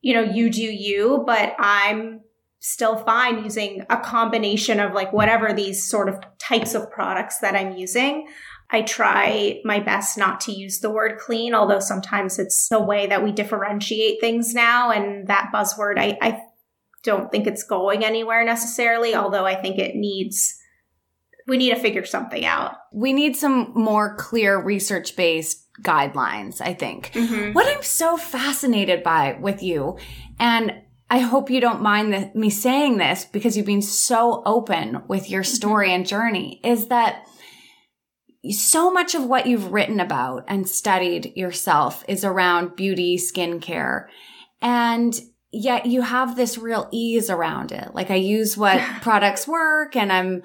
[0.00, 2.20] you know, you do you, but I'm
[2.60, 7.56] still fine using a combination of like whatever these sort of types of products that
[7.56, 8.28] I'm using.
[8.72, 13.06] I try my best not to use the word clean, although sometimes it's the way
[13.06, 14.90] that we differentiate things now.
[14.90, 16.42] And that buzzword, I, I
[17.02, 20.58] don't think it's going anywhere necessarily, although I think it needs,
[21.46, 22.76] we need to figure something out.
[22.92, 27.12] We need some more clear research based guidelines, I think.
[27.12, 27.52] Mm-hmm.
[27.52, 29.98] What I'm so fascinated by with you,
[30.38, 30.72] and
[31.10, 35.28] I hope you don't mind the, me saying this because you've been so open with
[35.28, 35.96] your story mm-hmm.
[35.96, 37.26] and journey, is that
[38.50, 44.06] so much of what you've written about and studied yourself is around beauty, skincare.
[44.60, 45.18] And
[45.52, 47.94] yet you have this real ease around it.
[47.94, 50.42] Like I use what products work and I'm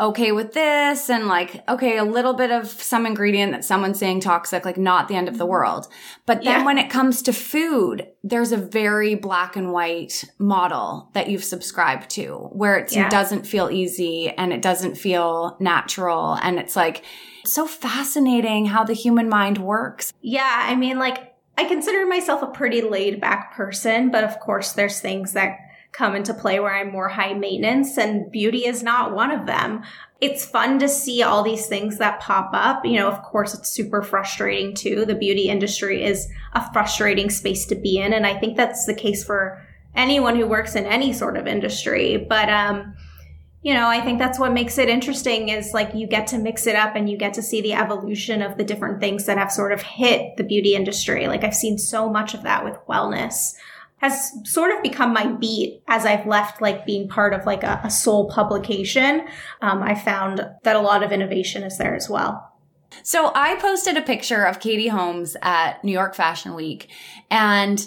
[0.00, 4.20] okay with this and like, okay, a little bit of some ingredient that someone's saying
[4.20, 5.50] toxic, like not the end of the mm-hmm.
[5.50, 5.88] world.
[6.24, 6.64] But then yeah.
[6.64, 12.10] when it comes to food, there's a very black and white model that you've subscribed
[12.10, 13.08] to where it yeah.
[13.08, 16.34] doesn't feel easy and it doesn't feel natural.
[16.42, 17.04] And it's like,
[17.44, 20.12] so fascinating how the human mind works.
[20.20, 20.66] Yeah.
[20.66, 25.00] I mean, like, I consider myself a pretty laid back person, but of course, there's
[25.00, 25.58] things that
[25.92, 29.82] come into play where I'm more high maintenance, and beauty is not one of them.
[30.20, 32.84] It's fun to see all these things that pop up.
[32.84, 35.04] You know, of course, it's super frustrating too.
[35.04, 38.94] The beauty industry is a frustrating space to be in, and I think that's the
[38.94, 42.16] case for anyone who works in any sort of industry.
[42.28, 42.94] But, um,
[43.62, 46.66] you know, I think that's what makes it interesting is like you get to mix
[46.66, 49.50] it up and you get to see the evolution of the different things that have
[49.50, 51.26] sort of hit the beauty industry.
[51.26, 53.54] Like I've seen so much of that with wellness
[53.98, 57.80] has sort of become my beat as I've left like being part of like a,
[57.84, 59.26] a sole publication.
[59.60, 62.52] Um, I found that a lot of innovation is there as well.
[63.02, 66.88] So I posted a picture of Katie Holmes at New York Fashion Week
[67.30, 67.86] and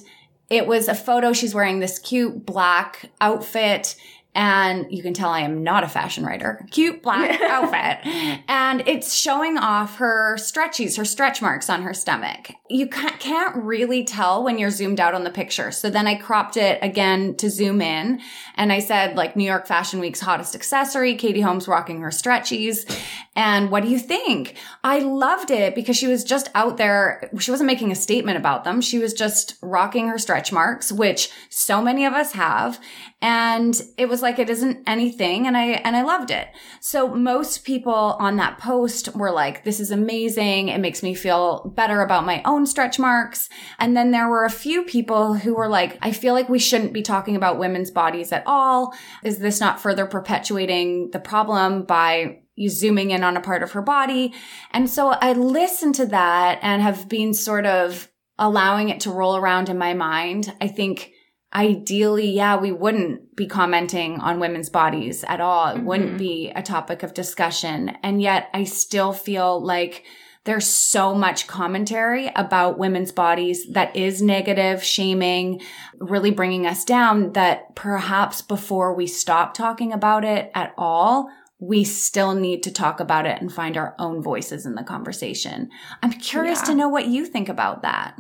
[0.49, 1.31] it was a photo.
[1.31, 3.95] She's wearing this cute black outfit
[4.33, 6.65] and you can tell I am not a fashion writer.
[6.71, 8.05] Cute black outfit.
[8.47, 12.51] And it's showing off her stretchies, her stretch marks on her stomach.
[12.69, 15.71] You can't really tell when you're zoomed out on the picture.
[15.71, 18.21] So then I cropped it again to zoom in.
[18.55, 22.89] And I said, like, New York Fashion Week's hottest accessory, Katie Holmes rocking her stretchies.
[23.35, 24.55] And what do you think?
[24.83, 27.29] I loved it because she was just out there.
[27.39, 28.81] She wasn't making a statement about them.
[28.81, 32.79] She was just rocking her stretch marks, which so many of us have.
[33.21, 35.47] And it was was like, it isn't anything.
[35.47, 36.47] And I, and I loved it.
[36.79, 40.69] So most people on that post were like, this is amazing.
[40.69, 43.49] It makes me feel better about my own stretch marks.
[43.79, 46.93] And then there were a few people who were like, I feel like we shouldn't
[46.93, 48.93] be talking about women's bodies at all.
[49.23, 53.81] Is this not further perpetuating the problem by zooming in on a part of her
[53.81, 54.33] body?
[54.71, 58.07] And so I listened to that and have been sort of
[58.37, 60.53] allowing it to roll around in my mind.
[60.61, 61.10] I think
[61.53, 65.67] ideally, yeah, we wouldn't be commenting on women's bodies at all.
[65.67, 65.85] It mm-hmm.
[65.85, 67.89] wouldn't be a topic of discussion.
[68.03, 70.05] And yet I still feel like
[70.43, 75.61] there's so much commentary about women's bodies that is negative, shaming,
[75.99, 81.29] really bringing us down that perhaps before we stop talking about it at all,
[81.59, 85.69] we still need to talk about it and find our own voices in the conversation.
[86.01, 86.65] I'm curious yeah.
[86.65, 88.17] to know what you think about that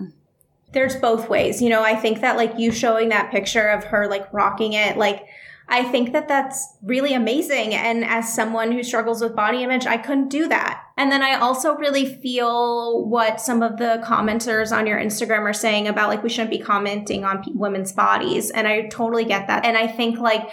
[0.73, 1.61] there's both ways.
[1.61, 4.97] You know, I think that like you showing that picture of her like rocking it,
[4.97, 5.25] like
[5.67, 7.73] I think that that's really amazing.
[7.73, 10.83] And as someone who struggles with body image, I couldn't do that.
[10.97, 15.53] And then I also really feel what some of the commenters on your Instagram are
[15.53, 18.51] saying about like we shouldn't be commenting on women's bodies.
[18.51, 19.65] And I totally get that.
[19.65, 20.49] And I think like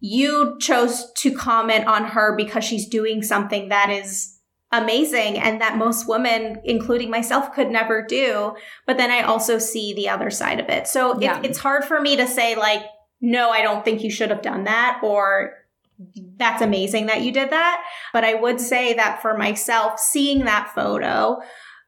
[0.00, 4.37] you chose to comment on her because she's doing something that is
[4.70, 8.54] amazing and that most women, including myself, could never do.
[8.86, 10.86] But then I also see the other side of it.
[10.86, 11.40] So yeah.
[11.42, 12.82] it's hard for me to say, like,
[13.20, 15.54] no, I don't think you should have done that, or
[16.36, 17.82] that's amazing that you did that.
[18.12, 21.38] But I would say that for myself, seeing that photo,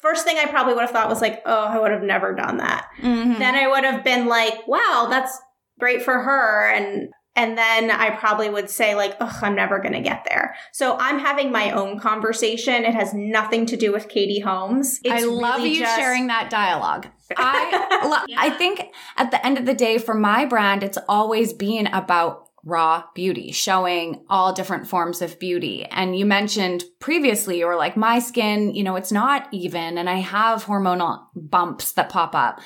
[0.01, 2.57] first thing I probably would have thought was like, oh, I would have never done
[2.57, 2.87] that.
[3.01, 3.39] Mm-hmm.
[3.39, 5.39] Then I would have been like, wow, that's
[5.79, 6.73] great for her.
[6.73, 7.11] And
[7.41, 10.55] and then I probably would say, like, ugh, I'm never going to get there.
[10.73, 12.85] So I'm having my own conversation.
[12.85, 15.01] It has nothing to do with Katie Holmes.
[15.03, 17.07] It's I love really you just- sharing that dialogue.
[17.39, 18.37] I, yeah.
[18.39, 22.49] I think at the end of the day, for my brand, it's always been about
[22.63, 25.87] raw beauty, showing all different forms of beauty.
[25.87, 30.11] And you mentioned previously, you were like, my skin, you know, it's not even, and
[30.11, 32.61] I have hormonal bumps that pop up.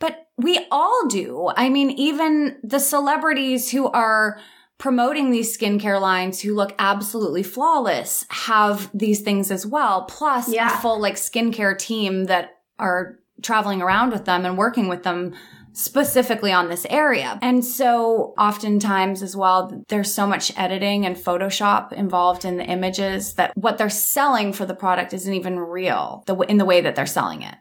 [0.00, 1.52] But we all do.
[1.56, 4.40] I mean, even the celebrities who are
[4.78, 10.06] promoting these skincare lines who look absolutely flawless have these things as well.
[10.06, 10.74] Plus yeah.
[10.74, 15.34] a full like skincare team that are traveling around with them and working with them
[15.72, 17.38] specifically on this area.
[17.42, 23.34] And so oftentimes as well, there's so much editing and Photoshop involved in the images
[23.34, 26.96] that what they're selling for the product isn't even real the, in the way that
[26.96, 27.54] they're selling it.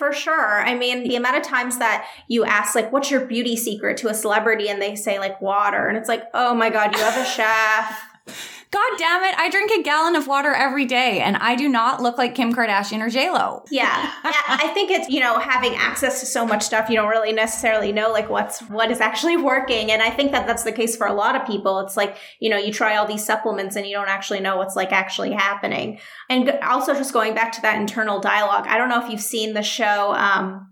[0.00, 0.62] For sure.
[0.62, 4.08] I mean, the amount of times that you ask, like, what's your beauty secret to
[4.08, 4.70] a celebrity?
[4.70, 5.88] And they say, like, water.
[5.88, 8.56] And it's like, oh my God, you have a chef.
[8.72, 12.00] God damn it, I drink a gallon of water every day and I do not
[12.00, 13.64] look like Kim Kardashian or J-Lo.
[13.68, 14.12] Yeah.
[14.24, 14.32] yeah.
[14.46, 17.90] I think it's, you know, having access to so much stuff, you don't really necessarily
[17.90, 19.90] know like what's, what is actually working.
[19.90, 21.80] And I think that that's the case for a lot of people.
[21.80, 24.76] It's like, you know, you try all these supplements and you don't actually know what's
[24.76, 25.98] like actually happening.
[26.28, 29.54] And also just going back to that internal dialogue, I don't know if you've seen
[29.54, 30.68] the show, um,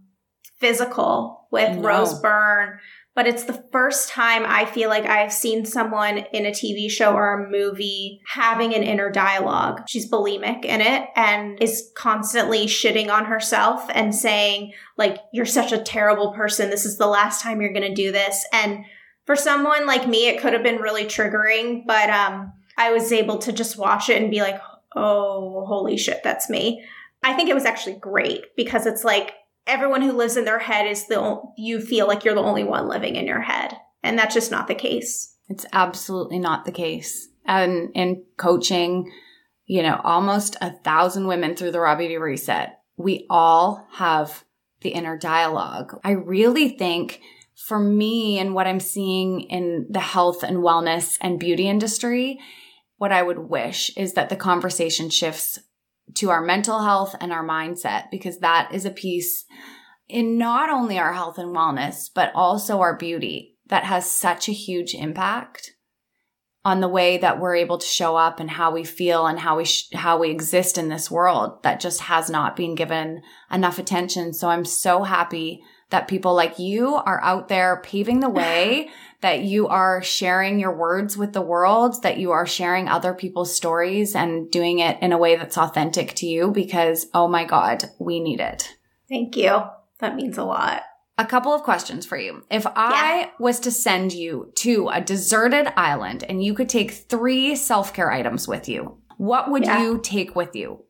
[0.58, 1.82] Physical with no.
[1.82, 2.80] Rose Byrne
[3.18, 7.14] but it's the first time I feel like I've seen someone in a TV show
[7.14, 9.82] or a movie having an inner dialogue.
[9.88, 15.72] She's bulimic in it and is constantly shitting on herself and saying, like, you're such
[15.72, 16.70] a terrible person.
[16.70, 18.46] This is the last time you're going to do this.
[18.52, 18.84] And
[19.26, 23.38] for someone like me, it could have been really triggering, but um, I was able
[23.38, 24.60] to just watch it and be like,
[24.94, 26.84] oh, holy shit, that's me.
[27.24, 29.32] I think it was actually great because it's like
[29.68, 32.88] everyone who lives in their head is the you feel like you're the only one
[32.88, 33.76] living in your head.
[34.02, 35.36] And that's just not the case.
[35.48, 37.28] It's absolutely not the case.
[37.46, 39.12] And in coaching
[39.68, 44.44] you know almost a thousand women through the raw beauty reset we all have
[44.80, 45.98] the inner dialogue.
[46.02, 47.20] I really think
[47.54, 52.38] for me and what i'm seeing in the health and wellness and beauty industry
[52.98, 55.58] what i would wish is that the conversation shifts
[56.14, 59.44] to our mental health and our mindset because that is a piece
[60.08, 64.52] in not only our health and wellness, but also our beauty that has such a
[64.52, 65.72] huge impact
[66.64, 69.56] on the way that we're able to show up and how we feel and how
[69.56, 73.78] we sh- how we exist in this world that just has not been given enough
[73.78, 74.32] attention.
[74.32, 78.90] So I'm so happy that people like you are out there paving the way
[79.20, 83.54] that you are sharing your words with the world, that you are sharing other people's
[83.54, 87.84] stories and doing it in a way that's authentic to you because, oh my God,
[87.98, 88.76] we need it.
[89.08, 89.62] Thank you.
[89.98, 90.82] That means a lot.
[91.16, 92.44] A couple of questions for you.
[92.48, 93.30] If I yeah.
[93.40, 98.12] was to send you to a deserted island and you could take three self care
[98.12, 99.82] items with you, what would yeah.
[99.82, 100.84] you take with you?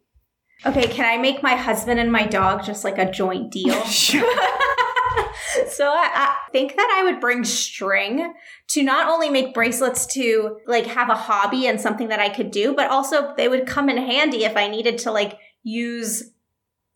[0.66, 3.80] Okay, can I make my husband and my dog just like a joint deal?
[3.84, 4.30] sure.
[5.68, 8.34] so I, I think that I would bring string
[8.68, 12.50] to not only make bracelets to like have a hobby and something that I could
[12.50, 16.30] do, but also they would come in handy if I needed to like use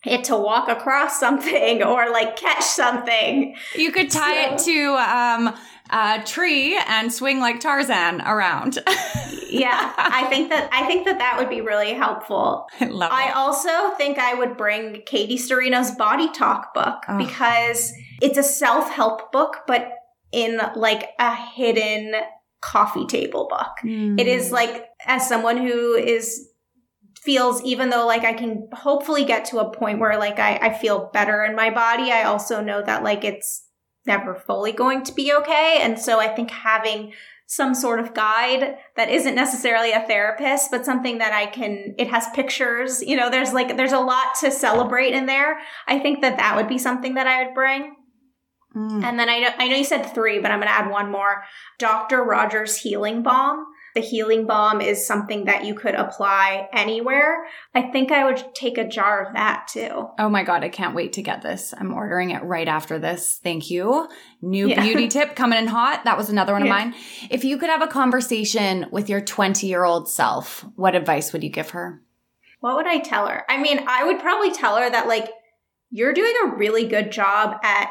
[0.05, 3.55] it to walk across something or like catch something.
[3.75, 5.55] You could tie so, it to um,
[5.91, 8.79] a tree and swing like Tarzan around.
[9.51, 12.67] yeah, I think that I think that that would be really helpful.
[12.81, 17.19] I love I also think I would bring Katie Sturino's Body Talk book oh.
[17.19, 19.91] because it's a self-help book but
[20.33, 22.15] in like a hidden
[22.61, 23.73] coffee table book.
[23.85, 24.19] Mm.
[24.19, 26.49] It is like as someone who is
[27.21, 30.73] feels even though like I can hopefully get to a point where like I, I
[30.73, 33.65] feel better in my body, I also know that like it's
[34.07, 35.79] never fully going to be okay.
[35.81, 37.13] And so I think having
[37.47, 42.09] some sort of guide that isn't necessarily a therapist, but something that I can, it
[42.09, 45.59] has pictures, you know, there's like, there's a lot to celebrate in there.
[45.87, 47.97] I think that that would be something that I would bring.
[48.75, 49.05] Mm.
[49.05, 51.11] And then I know, I know you said three, but I'm going to add one
[51.11, 51.45] more.
[51.79, 52.23] Dr.
[52.23, 53.67] Rogers Healing Balm.
[53.95, 57.45] The healing balm is something that you could apply anywhere.
[57.75, 60.09] I think I would take a jar of that too.
[60.19, 61.75] Oh my God, I can't wait to get this.
[61.77, 63.39] I'm ordering it right after this.
[63.43, 64.09] Thank you.
[64.41, 64.83] New yeah.
[64.83, 66.05] beauty tip coming in hot.
[66.05, 66.95] That was another one of mine.
[67.31, 71.43] If you could have a conversation with your 20 year old self, what advice would
[71.43, 72.01] you give her?
[72.61, 73.45] What would I tell her?
[73.51, 75.29] I mean, I would probably tell her that, like,
[75.91, 77.91] you're doing a really good job at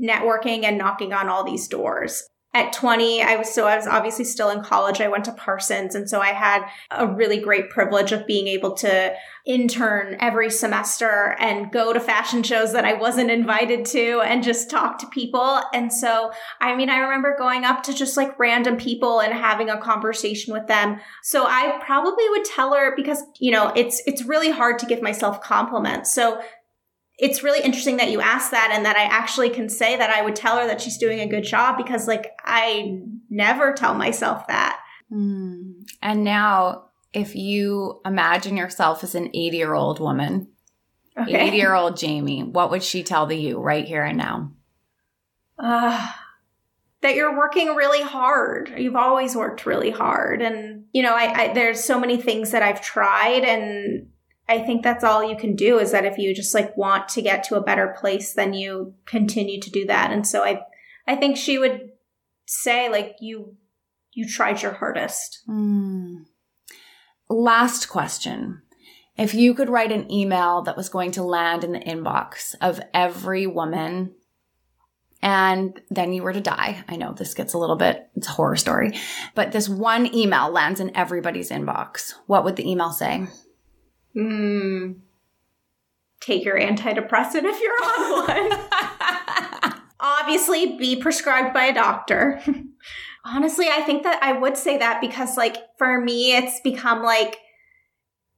[0.00, 4.24] networking and knocking on all these doors at 20 i was so i was obviously
[4.24, 5.00] still in college.
[5.00, 8.74] I went to parsons and so i had a really great privilege of being able
[8.76, 14.42] to intern every semester and go to fashion shows that i wasn't invited to and
[14.42, 15.60] just talk to people.
[15.74, 19.68] And so i mean i remember going up to just like random people and having
[19.68, 20.98] a conversation with them.
[21.22, 25.02] So i probably would tell her because you know it's it's really hard to give
[25.02, 26.12] myself compliments.
[26.12, 26.40] So
[27.18, 30.22] it's really interesting that you asked that and that I actually can say that I
[30.22, 33.00] would tell her that she's doing a good job because like I
[33.30, 34.80] never tell myself that.
[35.10, 35.88] Mm.
[36.02, 40.48] And now if you imagine yourself as an 80 year old woman,
[41.18, 41.56] 80 okay.
[41.56, 44.52] year old Jamie, what would she tell the you right here and now?
[45.58, 46.12] Uh,
[47.00, 48.74] that you're working really hard.
[48.76, 50.42] You've always worked really hard.
[50.42, 54.08] And, you know, I, I there's so many things that I've tried and
[54.48, 57.22] I think that's all you can do is that if you just like want to
[57.22, 60.12] get to a better place, then you continue to do that.
[60.12, 60.62] And so I,
[61.06, 61.90] I think she would
[62.46, 63.56] say like you,
[64.12, 65.42] you tried your hardest.
[65.48, 66.26] Mm.
[67.28, 68.62] Last question.
[69.16, 72.80] If you could write an email that was going to land in the inbox of
[72.94, 74.14] every woman
[75.22, 76.84] and then you were to die.
[76.88, 78.92] I know this gets a little bit, it's a horror story,
[79.34, 82.12] but this one email lands in everybody's inbox.
[82.26, 83.26] What would the email say?
[84.16, 84.92] Hmm.
[86.20, 89.72] Take your antidepressant if you're on one.
[90.00, 92.40] Obviously, be prescribed by a doctor.
[93.24, 97.36] Honestly, I think that I would say that because, like, for me, it's become like,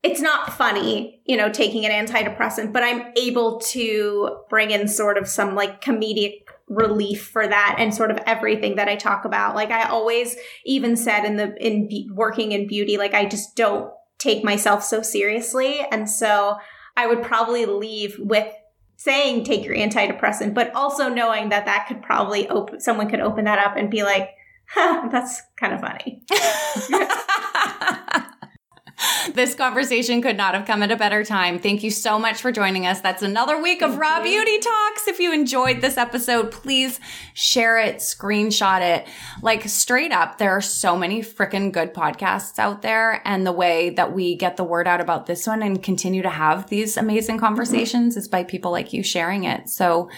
[0.03, 5.19] it's not funny, you know, taking an antidepressant, but I'm able to bring in sort
[5.19, 9.55] of some like comedic relief for that and sort of everything that I talk about.
[9.57, 13.57] Like I always even said in the in be- working in beauty, like I just
[13.57, 15.81] don't take myself so seriously.
[15.91, 16.57] And so
[16.97, 18.53] I would probably leave with
[18.97, 23.45] saying take your antidepressant, but also knowing that that could probably open, someone could open
[23.45, 24.31] that up and be like,
[24.69, 26.23] huh, that's kind of funny.
[29.35, 31.59] this conversation could not have come at a better time.
[31.59, 33.01] Thank you so much for joining us.
[33.01, 35.09] That's another week of Raw Beauty Talks.
[35.09, 37.01] If you enjoyed this episode, please
[37.35, 39.07] share it, screenshot it.
[39.43, 43.23] Like straight up, there are so many freaking good podcasts out there.
[43.27, 46.31] And the way that we get the word out about this one and continue to
[46.31, 49.69] have these amazing conversations is by people like you sharing it.
[49.69, 50.11] So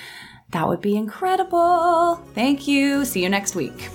[0.50, 2.16] that would be incredible.
[2.34, 3.04] Thank you.
[3.04, 3.90] See you next week.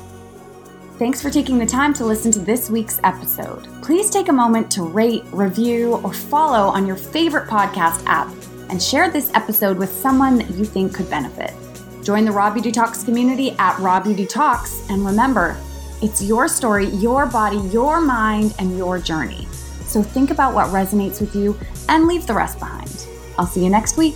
[0.97, 3.67] Thanks for taking the time to listen to this week's episode.
[3.81, 8.33] Please take a moment to rate, review, or follow on your favorite podcast app
[8.69, 11.53] and share this episode with someone that you think could benefit.
[12.01, 15.57] Join the Raw Beauty Talks community at Raw Beauty Talks, and remember,
[16.01, 19.49] it's your story, your body, your mind, and your journey.
[19.81, 23.05] So think about what resonates with you and leave the rest behind.
[23.37, 24.15] I'll see you next week.